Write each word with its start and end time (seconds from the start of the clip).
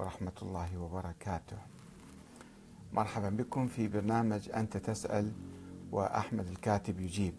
ورحمة 0.00 0.32
الله 0.42 0.78
وبركاته. 0.78 1.58
مرحبا 2.92 3.28
بكم 3.28 3.68
في 3.68 3.88
برنامج 3.88 4.50
أنت 4.50 4.76
تسأل 4.76 5.32
وأحمد 5.92 6.48
الكاتب 6.48 7.00
يجيب. 7.00 7.34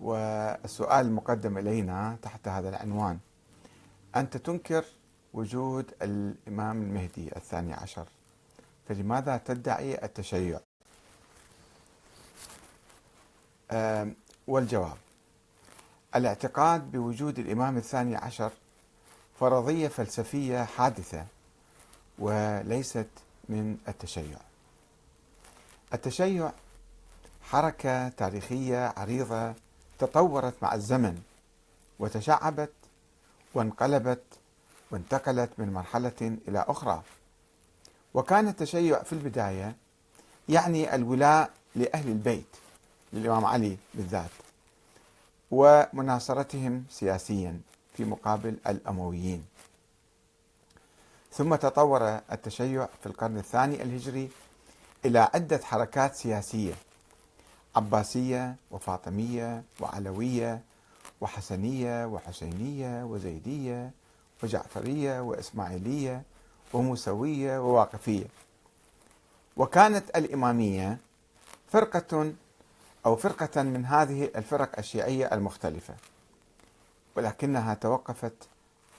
والسؤال 0.00 1.06
المقدم 1.06 1.58
إلينا 1.58 2.16
تحت 2.22 2.48
هذا 2.48 2.68
العنوان: 2.68 3.18
أنت 4.16 4.36
تنكر 4.36 4.84
وجود 5.32 5.94
الإمام 6.02 6.82
المهدي 6.82 7.36
الثاني 7.36 7.74
عشر، 7.74 8.08
فلماذا 8.88 9.36
تدعي 9.36 10.04
التشيع؟ 10.04 10.60
والجواب: 14.46 14.96
الاعتقاد 16.16 16.90
بوجود 16.90 17.38
الإمام 17.38 17.76
الثاني 17.76 18.16
عشر 18.16 18.52
فرضية 19.40 19.88
فلسفية 19.88 20.64
حادثة 20.64 21.26
وليست 22.18 23.08
من 23.48 23.76
التشيع. 23.88 24.38
التشيع 25.94 26.52
حركة 27.42 28.08
تاريخية 28.08 28.92
عريضة 28.96 29.54
تطورت 29.98 30.54
مع 30.62 30.74
الزمن 30.74 31.22
وتشعبت 31.98 32.72
وانقلبت 33.54 34.22
وانتقلت 34.90 35.50
من 35.58 35.72
مرحلة 35.72 36.38
إلى 36.48 36.64
أخرى. 36.68 37.02
وكان 38.14 38.48
التشيع 38.48 39.02
في 39.02 39.12
البداية 39.12 39.76
يعني 40.48 40.94
الولاء 40.94 41.50
لأهل 41.76 42.08
البيت 42.08 42.46
للإمام 43.12 43.44
علي 43.44 43.76
بالذات 43.94 44.30
ومناصرتهم 45.50 46.84
سياسيا 46.90 47.60
في 47.94 48.04
مقابل 48.04 48.56
الأمويين. 48.66 49.44
ثم 51.32 51.54
تطور 51.54 52.20
التشيع 52.32 52.88
في 53.00 53.06
القرن 53.06 53.38
الثاني 53.38 53.82
الهجري 53.82 54.30
إلى 55.04 55.18
عدة 55.34 55.60
حركات 55.64 56.14
سياسية 56.14 56.74
عباسية 57.76 58.56
وفاطمية 58.70 59.62
وعلوية 59.80 60.60
وحسنية 61.20 62.06
وحسينية 62.06 63.04
وزيدية 63.04 63.90
وجعفرية 64.42 65.20
وإسماعيلية 65.20 66.22
وموسوية 66.72 67.58
وواقفية. 67.58 68.26
وكانت 69.56 70.16
الإمامية 70.16 70.98
فرقة 71.72 72.32
أو 73.06 73.16
فرقة 73.16 73.62
من 73.62 73.84
هذه 73.86 74.30
الفرق 74.36 74.78
الشيعية 74.78 75.26
المختلفة. 75.32 75.94
ولكنها 77.16 77.74
توقفت 77.74 78.48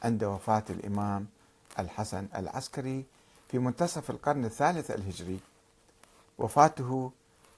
عند 0.04 0.24
وفاة 0.24 0.64
الإمام 0.70 1.28
الحسن 1.80 2.28
العسكري 2.36 3.06
في 3.52 3.60
منتصف 3.60 4.10
القرن 4.10 4.46
الثالث 4.46 4.92
الهجري. 4.92 5.40
وفاته 6.38 7.12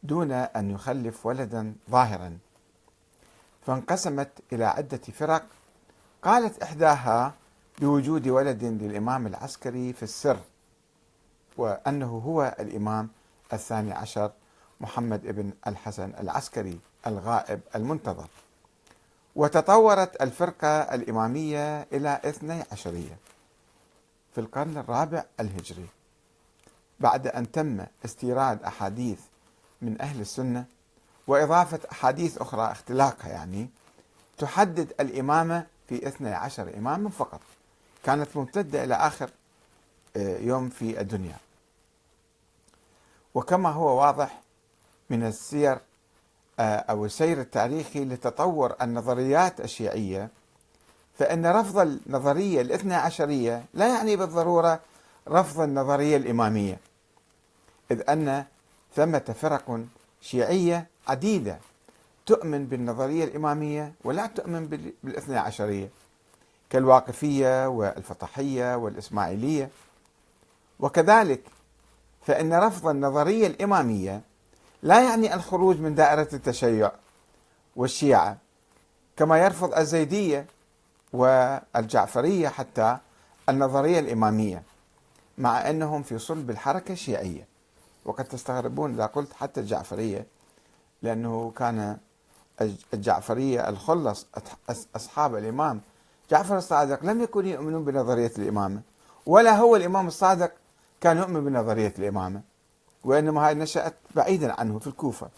دون 0.04 0.32
أن 0.32 0.72
يخلف 0.72 1.26
ولدا 1.26 1.74
ظاهرا. 1.90 2.38
فانقسمت 3.66 4.30
إلى 4.54 4.66
عدة 4.66 4.98
فرق 4.98 5.46
قالت 6.22 6.64
إحداها 6.64 7.34
بوجود 7.80 8.28
ولد 8.28 8.64
للإمام 8.64 9.28
العسكري 9.28 9.94
في 9.94 10.04
السر 10.04 10.40
وأنه 11.58 12.22
هو 12.26 12.56
الإمام 12.60 13.10
الثاني 13.54 13.92
عشر 13.92 14.32
محمد 14.82 15.22
بن 15.28 15.52
الحسن 15.68 16.14
العسكري 16.20 16.80
الغائب 17.08 17.60
المنتظر. 17.76 18.28
وتطورت 19.38 20.22
الفرقة 20.22 20.68
الإمامية 20.68 21.82
إلى 21.82 22.22
اثني 22.26 22.64
عشرية 22.72 23.18
في 24.36 24.42
القرن 24.42 24.78
الرابع 24.78 25.24
الهجري. 25.40 25.88
بعد 27.00 27.28
أن 27.28 27.52
تم 27.52 27.86
استيراد 28.06 28.64
أحاديث 28.64 29.20
من 29.82 30.02
أهل 30.02 30.22
السنة 30.22 30.66
وإضافة 31.28 31.80
أحاديث 31.92 32.38
أخرى 32.38 32.72
اختلاقها 32.72 33.30
يعني 33.30 33.70
تحدد 34.38 34.94
الإمامة 35.00 35.66
في 35.90 36.08
اثني 36.08 36.34
عشر 36.34 36.78
إماما 36.78 37.10
فقط. 37.10 37.42
كانت 38.04 38.38
ممتدة 38.38 38.84
إلى 38.84 38.96
آخر 38.96 39.30
آه، 40.18 40.38
يوم 40.38 40.70
في 40.70 41.02
الدنيا. 41.02 41.38
وكما 43.34 43.70
هو 43.70 44.02
واضح 44.02 44.42
من 45.10 45.24
السير 45.24 45.80
أو 46.60 47.06
السير 47.06 47.42
التاريخي 47.42 48.06
لتطور 48.06 48.76
النظريات 48.82 49.62
الشيعية 49.62 50.30
فإن 51.20 51.46
رفض 51.46 51.78
النظرية 51.80 52.62
الاثنى 52.62 52.96
عشرية 52.96 53.66
لا 53.74 53.88
يعني 53.88 54.16
بالضرورة 54.16 54.80
رفض 55.28 55.62
النظرية 55.62 56.18
الإمامية 56.18 56.80
إذ 57.92 58.10
أن 58.10 58.46
ثمة 58.96 59.36
فرق 59.42 59.80
شيعية 60.22 60.88
عديدة 61.08 61.60
تؤمن 62.26 62.66
بالنظرية 62.66 63.24
الإمامية 63.24 63.94
ولا 64.04 64.28
تؤمن 64.28 64.68
بالاثنى 65.04 65.38
عشرية 65.38 65.90
كالواقفية 66.70 67.68
والفطحية 67.68 68.76
والإسماعيلية. 68.76 69.70
وكذلك 70.80 71.42
فإن 72.22 72.54
رفض 72.54 72.88
النظرية 72.88 73.48
الإمامية 73.48 74.22
لا 74.84 75.02
يعني 75.02 75.34
الخروج 75.34 75.80
من 75.80 75.96
دائرة 75.96 76.28
التشيع 76.34 76.92
والشيعة 77.76 78.38
كما 79.18 79.38
يرفض 79.38 79.74
الزيدية 79.74 80.46
والجعفرية 81.14 82.48
حتى 82.48 82.98
النظرية 83.50 84.00
الإمامية 84.00 84.64
مع 85.38 85.70
أنهم 85.70 86.04
في 86.04 86.20
صلب 86.20 86.50
الحركة 86.50 86.92
الشيعية. 86.92 87.48
وقد 88.06 88.26
تستغربون 88.26 88.94
إذا 88.94 89.06
قلت 89.06 89.34
حتى 89.34 89.60
الجعفرية 89.60 90.26
لأنه 91.02 91.52
كان 91.58 91.98
الجعفرية 92.94 93.70
الخلص 93.70 94.28
أصحاب 94.96 95.36
الإمام. 95.36 95.82
جعفر 96.32 96.58
الصادق 96.58 97.04
لم 97.06 97.22
يكونوا 97.22 97.50
يؤمنون 97.50 97.86
بنظرية 97.86 98.32
الإمامة 98.38 98.82
ولا 99.26 99.58
هو 99.58 99.76
الإمام 99.76 100.08
الصادق 100.08 100.52
كان 101.02 101.18
يؤمن 101.18 101.46
بنظرية 101.46 101.94
الإمامة. 102.00 102.42
وإنما 103.04 103.48
هاي 103.48 103.54
نشأت 103.54 103.94
بعيدا 104.16 104.60
عنه 104.60 104.80
في 104.80 104.88
الكوفة. 104.88 105.30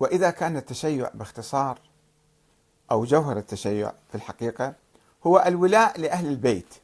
وإذا 0.00 0.30
كان 0.30 0.56
التشيع 0.56 1.10
باختصار 1.14 1.78
أو 2.90 3.04
جوهر 3.04 3.36
التشيع 3.38 3.92
في 4.08 4.14
الحقيقة 4.14 4.74
هو 5.26 5.44
الولاء 5.46 6.00
لأهل 6.00 6.26
البيت 6.26 6.74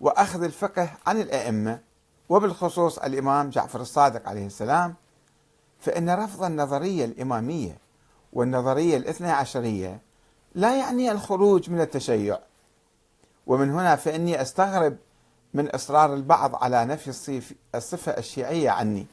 وأخذ 0.00 0.42
الفقه 0.42 0.90
عن 1.06 1.20
الأئمة 1.20 1.80
وبالخصوص 2.28 2.98
الإمام 2.98 3.50
جعفر 3.50 3.80
الصادق 3.80 4.28
عليه 4.28 4.46
السلام 4.46 4.94
فإن 5.80 6.10
رفض 6.10 6.44
النظرية 6.44 7.04
الإمامية 7.04 7.78
والنظرية 8.32 8.96
الاثنى 8.96 9.30
عشرية 9.30 10.00
لا 10.54 10.76
يعني 10.78 11.10
الخروج 11.12 11.70
من 11.70 11.80
التشيع. 11.80 12.38
ومن 13.46 13.70
هنا 13.70 13.96
فإني 13.96 14.42
أستغرب 14.42 14.96
من 15.54 15.68
إصرار 15.68 16.14
البعض 16.14 16.54
على 16.64 16.84
نفي 16.84 17.42
الصفة 17.74 18.12
الشيعية 18.12 18.70
عني. 18.70 19.06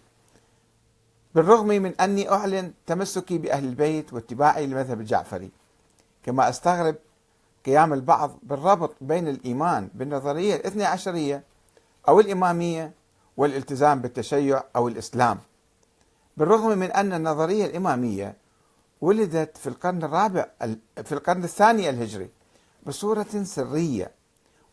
بالرغم 1.36 1.68
من 1.68 2.02
أني 2.02 2.32
أعلن 2.32 2.74
تمسكي 2.88 3.38
بأهل 3.38 3.64
البيت 3.64 4.14
واتباعي 4.14 4.66
للمذهب 4.68 5.00
الجعفري 5.02 5.50
كما 6.24 6.50
أستغرب 6.50 6.96
قيام 7.66 7.94
البعض 7.94 8.38
بالربط 8.44 8.96
بين 9.02 9.28
الإيمان 9.28 9.90
بالنظرية 9.94 10.56
الاثنى 10.56 10.86
عشرية 10.86 11.44
أو 12.08 12.20
الإمامية 12.20 12.92
والالتزام 13.38 14.02
بالتشيع 14.02 14.64
أو 14.76 14.88
الإسلام. 14.88 15.40
بالرغم 16.38 16.78
من 16.78 16.92
أن 16.92 17.14
النظرية 17.14 17.66
الإمامية 17.66 18.36
ولدت 19.02 19.58
في 19.58 19.68
القرن 19.70 20.04
الرابع 20.04 20.46
في 21.04 21.12
القرن 21.12 21.44
الثاني 21.44 21.90
الهجري 21.90 22.30
بصورة 22.86 23.44
سرية 23.44 24.12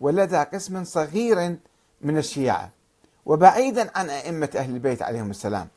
ولدى 0.02 0.36
قسم 0.36 0.84
صغير 0.84 1.56
من 2.00 2.18
الشيعة. 2.18 2.70
وبعيدا 3.26 3.90
عن 3.98 4.10
أئمة 4.10 4.50
أهل 4.56 4.74
البيت 4.74 5.02
عليهم 5.02 5.30
السلام. 5.30 5.68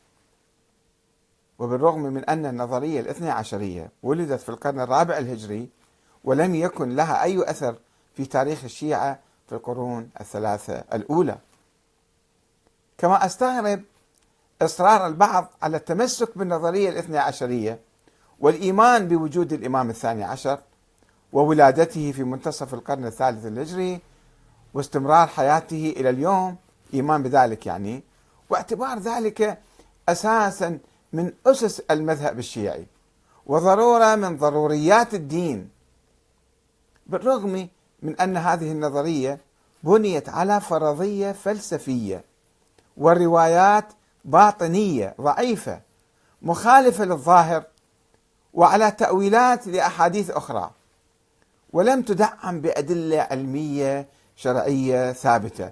وبالرغم 1.60 2.02
من 2.02 2.24
أن 2.26 2.46
النظرية 2.46 3.00
الاثنى 3.00 3.30
عشرية 3.30 3.92
ولدت 4.04 4.40
في 4.42 4.50
القرن 4.50 4.80
الرابع 4.80 5.18
الهجري 5.18 5.70
ولم 6.24 6.56
يكن 6.56 6.96
لها 6.96 7.24
أي 7.24 7.50
أثر 7.50 7.76
في 8.16 8.26
تاريخ 8.26 8.64
الشيعة 8.64 9.20
في 9.48 9.56
القرون 9.56 10.10
الثلاثة 10.22 10.84
الأولى. 10.94 11.38
كما 12.98 13.26
أستغرب 13.26 13.82
إصرار 14.62 15.08
البعض 15.08 15.52
على 15.62 15.78
التمسك 15.78 16.38
بالنظرية 16.38 16.90
الاثنى 16.90 17.18
عشرية 17.18 17.80
والإيمان 18.40 19.08
بوجود 19.08 19.54
الإمام 19.54 19.90
الثاني 19.90 20.24
عشر 20.24 20.60
وولادته 21.34 22.12
في 22.12 22.24
منتصف 22.24 22.74
القرن 22.74 23.06
الثالث 23.06 23.46
الهجري 23.46 24.00
واستمرار 24.76 25.28
حياته 25.28 25.94
إلى 25.98 26.10
اليوم 26.10 26.56
إيمان 26.94 27.24
بذلك 27.24 27.66
يعني. 27.66 28.04
واعتبار 28.50 29.00
ذلك 29.00 29.60
أساسا 30.10 30.80
من 31.14 31.34
أسس 31.46 31.80
المذهب 31.92 32.40
الشيعي 32.40 32.86
وضرورة 33.46 34.16
من 34.16 34.38
ضروريات 34.38 35.14
الدين. 35.14 35.70
بالرغم 37.08 37.68
من 38.02 38.20
أن 38.20 38.38
هذه 38.38 38.72
النظرية 38.72 39.40
بنيت 39.84 40.30
على 40.30 40.62
فرضية 40.62 41.32
فلسفية 41.32 42.24
وروايات 42.98 43.86
باطنية 44.26 45.16
ضعيفة 45.22 45.82
مخالفة 46.42 47.06
للظاهر 47.06 47.64
وعلى 48.54 48.92
تأويلات 48.92 49.68
لأحاديث 49.68 50.30
أخرى 50.30 50.72
ولم 51.74 52.02
تدعم 52.02 52.62
بأدلة 52.62 53.22
علمية 53.22 54.08
شرعية 54.36 55.12
ثابتة. 55.12 55.72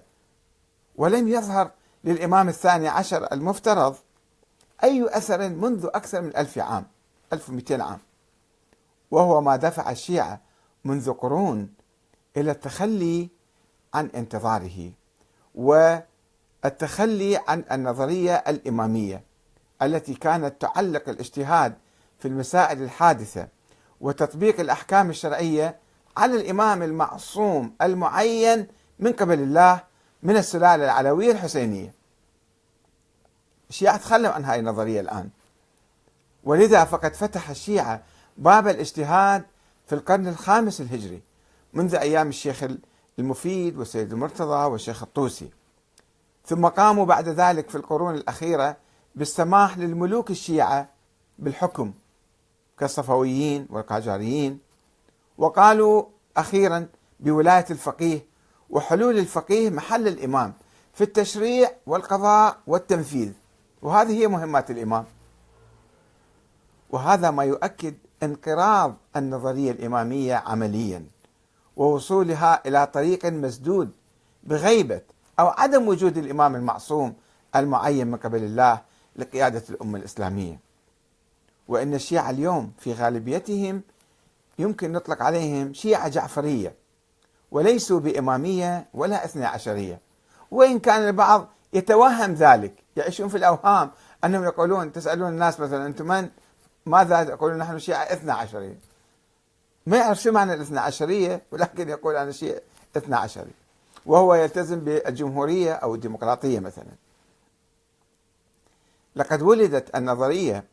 ولم 0.96 1.28
يظهر 1.28 1.72
للإمام 2.04 2.50
الثاني 2.50 2.88
عشر 2.88 3.28
المفترض 3.32 3.96
أي 4.84 5.18
أثر 5.18 5.50
منذ 5.50 5.86
أكثر 5.86 6.22
من 6.22 6.38
ألف 6.38 6.58
عام 6.58 6.86
1200 7.34 7.82
عام. 7.82 8.00
وهو 9.12 9.42
ما 9.42 9.56
دفع 9.56 9.92
الشيعة 9.92 10.42
منذ 10.86 11.12
قرون 11.12 11.74
إلى 12.38 12.52
التخلي 12.52 13.30
عن 13.94 14.06
انتظاره 14.16 14.92
والتخلي 15.56 17.40
عن 17.48 17.66
النظرية 17.72 18.36
الإمامية 18.36 19.24
التي 19.82 20.14
كانت 20.14 20.62
تعلق 20.62 21.10
الاجتهاد 21.10 21.74
في 22.20 22.28
المسائل 22.28 22.84
الحادثة 22.84 23.48
وتطبيق 24.02 24.60
الأحكام 24.60 25.10
الشرعية 25.10 25.80
على 26.18 26.36
الإمام 26.42 26.84
المعصوم 26.84 27.74
المعين 27.82 28.68
من 29.00 29.14
قبل 29.14 29.40
الله 29.40 29.84
من 30.24 30.38
السلالة 30.38 30.86
العلوية 30.86 31.32
الحسينية. 31.32 31.94
الشيعة 33.70 33.98
تخلوا 33.98 34.32
عن 34.32 34.46
هذه 34.46 34.60
النظرية 34.60 35.02
الآن. 35.02 35.30
ولذا 36.44 36.86
فقد 36.86 37.14
فتح 37.14 37.50
الشيعة 37.50 38.04
باب 38.38 38.68
الاجتهاد 38.68 39.46
في 39.88 39.96
القرن 39.96 40.28
الخامس 40.28 40.82
الهجري 40.82 41.22
منذ 41.74 41.96
أيام 41.96 42.30
الشيخ 42.30 42.64
المفيد 43.20 43.78
والسيد 43.78 44.14
المرتضى 44.14 44.66
والشيخ 44.66 45.04
الطوسي. 45.04 45.50
ثم 46.46 46.68
قاموا 46.68 47.06
بعد 47.06 47.30
ذلك 47.30 47.70
في 47.70 47.76
القرون 47.76 48.16
الأخيرة 48.16 48.78
بالسماح 49.16 49.78
للملوك 49.78 50.32
الشيعة 50.32 50.90
بالحكم 51.40 51.94
كالصفويين 52.80 53.68
والقاجاريين 53.70 54.60
وقالوا 55.38 56.04
أخيرا 56.38 56.88
بولاية 57.20 57.66
الفقيه 57.72 58.26
وحلول 58.70 59.20
الفقيه 59.20 59.70
محل 59.70 60.08
الإمام 60.08 60.54
في 60.94 61.04
التشريع 61.04 61.72
والقضاء 61.88 62.58
والتنفيذ. 62.68 63.32
وهذه 63.82 64.12
هي 64.22 64.28
مهمات 64.28 64.72
الإمام. 64.72 65.06
وهذا 66.90 67.32
ما 67.32 67.44
يؤكد 67.44 67.96
انقراض 68.24 68.96
النظرية 69.16 69.72
الإمامية 69.72 70.36
عمليا 70.36 71.06
ووصولها 71.76 72.62
إلى 72.68 72.88
طريق 72.88 73.26
مسدود 73.26 73.92
بغيبة 74.44 75.02
أو 75.40 75.48
عدم 75.48 75.88
وجود 75.88 76.18
الإمام 76.18 76.56
المعصوم 76.56 77.14
المعين 77.56 78.08
من 78.08 78.18
قبل 78.18 78.44
الله 78.44 78.82
لقيادة 79.16 79.64
الأمة 79.70 80.00
الإسلامية. 80.00 80.60
وإن 81.68 81.94
الشيعة 81.94 82.30
اليوم 82.30 82.72
في 82.80 82.94
غالبيتهم 82.94 83.82
يمكن 84.60 84.92
نطلق 84.92 85.22
عليهم 85.22 85.74
شيعة 85.74 86.08
جعفرية 86.08 86.76
وليسوا 87.52 88.00
بإمامية 88.00 88.88
ولا 88.94 89.26
إثنى 89.26 89.46
عشرية. 89.46 90.00
وإن 90.52 90.80
كان 90.80 91.08
البعض 91.08 91.48
يتوهم 91.74 92.34
ذلك 92.34 92.74
يعيشون 92.96 93.28
في 93.28 93.38
الأوهام 93.38 93.92
أنهم 94.24 94.44
يقولون 94.44 94.92
تسألون 94.92 95.30
الناس 95.30 95.60
مثلا 95.60 95.86
أنتم 95.86 96.08
من؟ 96.08 96.30
ماذا 96.86 97.22
يقولون 97.22 97.58
نحن 97.58 97.80
شيعة 97.80 98.04
اثنى 98.04 98.32
عشرية. 98.32 98.80
ما 99.86 99.98
يعرف 99.98 100.22
شو 100.22 100.32
معنى 100.32 100.54
الاثنى 100.54 100.80
عشرية 100.80 101.42
ولكن 101.52 101.90
يقول 101.90 102.16
أنا 102.16 102.32
شيعة 102.32 102.62
اثنى 102.98 103.16
عشري 103.16 103.52
وهو 104.06 104.36
يلتزم 104.36 104.80
بالجمهورية 104.80 105.74
أو 105.74 105.96
الديمقراطية 105.96 106.60
مثلا. 106.60 106.92
لقد 109.16 109.42
ولدت 109.42 109.96
النظرية 109.96 110.64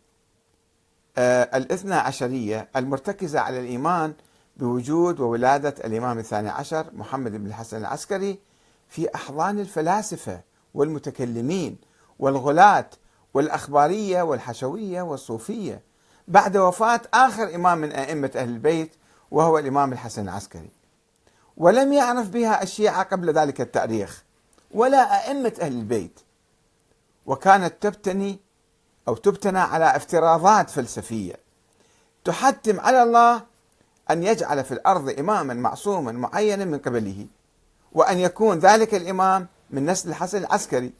الاثنى 1.19 1.95
عشرية 1.95 2.69
المرتكزة 2.77 3.41
على 3.41 3.61
الإيمان 3.61 4.15
بوجود 4.57 5.21
وولادة 5.21 5.75
الإمام 5.85 6.19
الثاني 6.19 6.49
عشر 6.49 6.87
محمد 6.93 7.33
بن 7.33 7.47
الحسن 7.47 7.77
العسكري 7.77 8.39
في 8.89 9.15
أحضان 9.15 9.59
الفلاسفة 9.59 10.41
والمتكلمين 10.75 11.77
والغلاة 12.19 12.91
والأخبارية 13.35 14.23
والحشوية 14.23 15.03
والصوفية 15.03 15.81
بعد 16.29 16.57
وفاة 16.57 17.01
آخر 17.15 17.55
إمام 17.55 17.79
من 17.79 17.93
أئمة 17.93 18.31
أهل 18.37 18.49
البيت 18.49 18.93
وهو 19.31 19.59
الإمام 19.59 19.93
الحسن 19.93 20.23
العسكري. 20.23 20.71
ولم 21.57 21.93
يعرف 21.93 22.29
بها 22.29 22.63
الشيعة 22.63 23.03
قبل 23.03 23.33
ذلك 23.33 23.61
التاريخ 23.61 24.25
ولا 24.71 25.27
أئمة 25.27 25.53
أهل 25.61 25.73
البيت. 25.73 26.21
وكانت 27.27 27.75
تبتني 27.81 28.41
أو 29.09 29.15
تبتنى 29.15 29.59
على 29.59 29.97
افتراضات 29.97 30.71
فلسفية. 30.71 31.35
تحتم 32.25 32.81
على 32.81 33.03
الله 33.03 33.43
أن 34.11 34.23
يجعل 34.23 34.65
في 34.65 34.73
الأرض 34.73 35.19
إماما 35.19 35.55
معصوما 35.55 36.13
معينا 36.13 36.65
من 36.65 36.79
قبله 36.79 37.27
وأن 37.93 38.19
يكون 38.19 38.59
ذلك 38.59 38.95
الإمام 38.95 39.47
من 39.71 39.87
نسل 39.87 40.09
الحسن 40.09 40.39
العسكري 40.39 40.93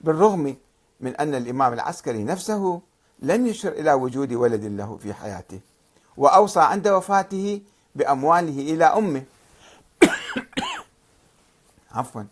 بالرغم 0.00 0.56
من 1.00 1.16
أن 1.16 1.34
الإمام 1.34 1.72
العسكري 1.72 2.24
نفسه 2.24 2.80
لم 3.18 3.46
يشر 3.46 3.68
إلى 3.68 3.92
وجود 3.92 4.32
ولد 4.32 4.64
له 4.64 4.98
في 5.02 5.14
حياته 5.14 5.60
وأوصى 6.16 6.60
عند 6.60 6.88
وفاته 6.88 7.60
بأمواله 7.94 8.74
إلى 8.74 8.84
أمه. 8.84 9.22
عفوا. 11.94 12.22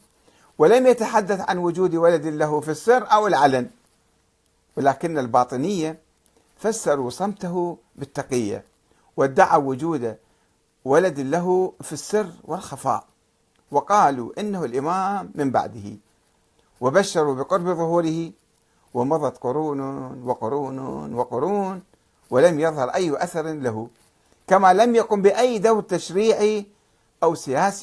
ولم 0.59 0.87
يتحدث 0.87 1.41
عن 1.41 1.59
وجود 1.59 1.95
ولد 1.95 2.27
له 2.27 2.61
في 2.61 2.71
السر 2.71 3.13
أو 3.13 3.27
العلن. 3.27 3.71
ولكن 4.77 5.19
الباطنية 5.19 5.99
فسروا 6.57 7.11
صمته 7.11 7.79
بالتقية 7.97 8.65
وادعوا 9.17 9.63
وجود 9.65 10.17
ولد 10.85 11.21
له 11.21 11.73
في 11.81 11.93
السر 11.93 12.31
والخفاء 12.45 13.05
وقالوا 13.71 14.41
إنه 14.41 14.65
الإمام 14.65 15.31
من 15.35 15.51
بعده 15.51 15.97
وبشروا 16.81 17.35
بقرب 17.35 17.65
ظهوره 17.65 18.31
ومضت 18.95 19.39
قرون 19.39 19.81
وقرون 20.25 20.79
وقرون 21.15 21.83
ولم 22.31 22.61
يظهر 22.61 22.89
أي 22.89 23.23
أثر 23.25 23.43
له 23.53 23.89
كما 24.47 24.73
لم 24.73 24.95
يقم 24.95 25.23
بأي 25.23 25.59
دور 25.59 25.83
تشريعي 25.83 26.67
أو 27.23 27.35
سياسي 27.35 27.83